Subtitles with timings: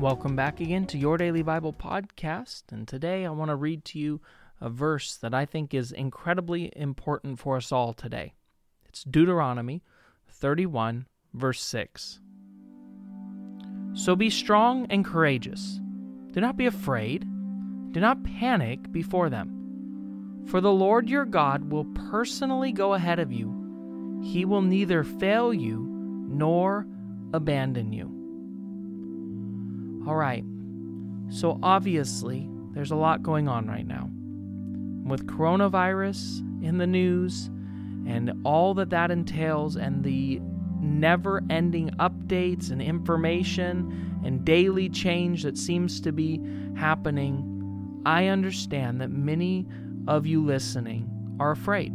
[0.00, 3.98] Welcome back again to Your Daily Bible Podcast, and today I want to read to
[3.98, 4.22] you
[4.58, 8.32] a verse that I think is incredibly important for us all today.
[8.88, 9.82] It's Deuteronomy
[10.26, 12.18] 31, verse 6.
[13.92, 15.78] So be strong and courageous.
[16.32, 17.26] Do not be afraid.
[17.92, 20.46] Do not panic before them.
[20.46, 24.22] For the Lord your God will personally go ahead of you.
[24.24, 25.86] He will neither fail you
[26.26, 26.86] nor
[27.34, 28.19] abandon you.
[30.06, 30.44] All right.
[31.30, 34.08] So obviously, there's a lot going on right now.
[35.08, 37.50] With coronavirus in the news
[38.06, 40.40] and all that that entails, and the
[40.80, 46.40] never ending updates and information and daily change that seems to be
[46.76, 49.66] happening, I understand that many
[50.08, 51.92] of you listening are afraid.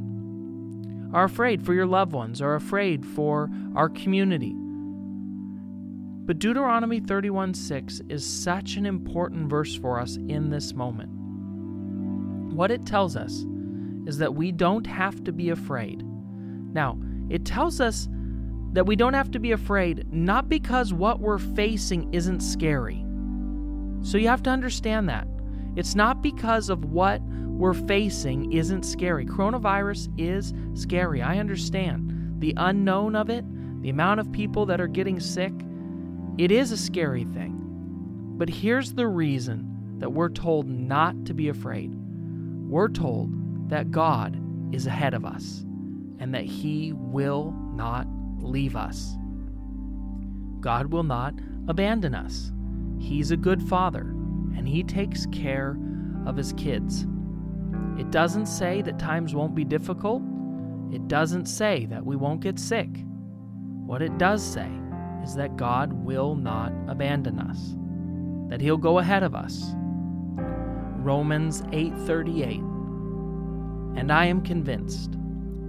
[1.13, 4.55] Are afraid for your loved ones, are afraid for our community
[6.25, 11.09] but Deuteronomy 31 6 is such an important verse for us in this moment.
[12.53, 13.45] What it tells us
[14.07, 16.03] is that we don't have to be afraid.
[16.73, 18.07] Now, it tells us
[18.73, 23.05] that we don't have to be afraid not because what we're facing isn't scary.
[24.01, 25.27] So you have to understand that.
[25.75, 29.25] It's not because of what we're facing isn't scary.
[29.25, 31.21] Coronavirus is scary.
[31.21, 32.35] I understand.
[32.39, 33.45] The unknown of it,
[33.81, 35.53] the amount of people that are getting sick,
[36.37, 37.57] it is a scary thing,
[38.37, 41.95] but here's the reason that we're told not to be afraid.
[41.95, 44.37] We're told that God
[44.75, 45.63] is ahead of us
[46.19, 48.05] and that He will not
[48.39, 49.15] leave us.
[50.59, 51.35] God will not
[51.67, 52.51] abandon us.
[52.99, 54.01] He's a good father
[54.57, 55.77] and He takes care
[56.25, 57.07] of His kids.
[57.97, 60.21] It doesn't say that times won't be difficult.
[60.91, 62.89] It doesn't say that we won't get sick.
[63.85, 64.69] What it does say
[65.25, 67.75] is that God will not abandon us,
[68.49, 69.73] that he'll go ahead of us.
[70.99, 72.61] Romans 8:38
[73.97, 75.17] And I am convinced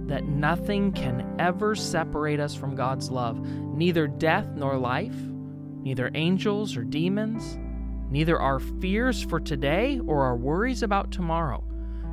[0.05, 5.17] that nothing can ever separate us from God's love, neither death nor life,
[5.81, 7.57] neither angels or demons,
[8.11, 11.63] neither our fears for today or our worries about tomorrow.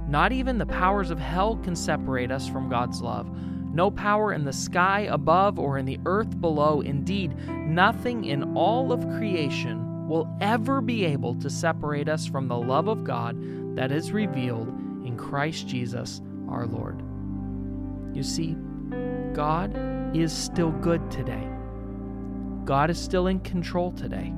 [0.09, 3.29] Not even the powers of hell can separate us from God's love.
[3.75, 6.81] No power in the sky above or in the earth below.
[6.81, 12.57] Indeed, nothing in all of creation will ever be able to separate us from the
[12.57, 13.37] love of God
[13.77, 14.69] that is revealed
[15.05, 17.03] in Christ Jesus our Lord.
[18.15, 18.57] You see,
[19.33, 19.75] God
[20.17, 21.49] is still good today.
[22.65, 24.33] God is still in control today.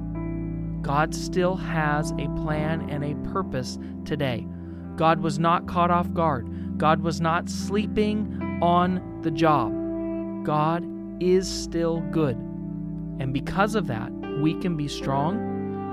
[0.80, 4.46] God still has a plan and a purpose today.
[4.96, 6.78] God was not caught off guard.
[6.78, 9.72] God was not sleeping on the job.
[10.44, 10.86] God
[11.20, 12.36] is still good.
[13.18, 15.36] And because of that, we can be strong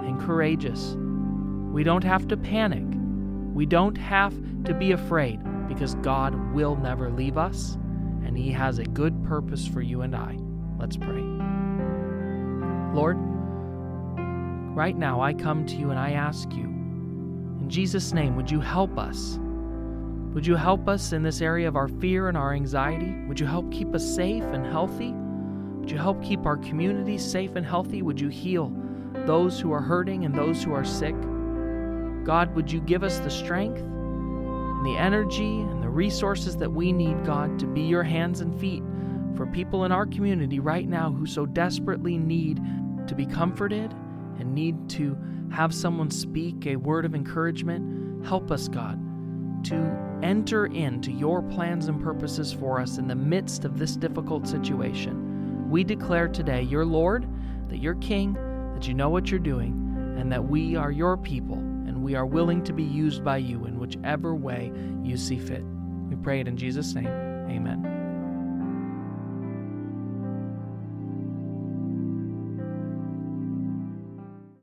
[0.06, 0.96] and courageous.
[1.74, 2.84] We don't have to panic.
[3.56, 4.36] We don't have
[4.66, 7.76] to be afraid because God will never leave us
[8.24, 10.38] and He has a good purpose for you and I.
[10.78, 11.24] Let's pray.
[12.94, 13.18] Lord,
[14.78, 18.60] right now I come to you and I ask you, in Jesus' name, would you
[18.60, 19.40] help us?
[20.34, 23.14] Would you help us in this area of our fear and our anxiety?
[23.28, 25.12] Would you help keep us safe and healthy?
[25.12, 28.02] Would you help keep our communities safe and healthy?
[28.02, 28.74] Would you heal
[29.28, 31.14] those who are hurting and those who are sick?
[32.24, 36.92] God, would you give us the strength and the energy and the resources that we
[36.92, 38.82] need, God, to be your hands and feet
[39.36, 42.60] for people in our community right now who so desperately need
[43.08, 43.94] to be comforted
[44.40, 45.16] and need to
[45.52, 48.26] have someone speak a word of encouragement?
[48.26, 49.13] Help us, God
[49.64, 54.48] to enter into your plans and purposes for us in the midst of this difficult
[54.48, 55.70] situation.
[55.70, 57.28] We declare today, your Lord,
[57.70, 58.34] that you're King,
[58.74, 62.26] that you know what you're doing, and that we are your people, and we are
[62.26, 64.72] willing to be used by you in whichever way
[65.02, 65.64] you see fit.
[66.10, 67.08] We pray it in Jesus' name.
[67.08, 68.03] Amen.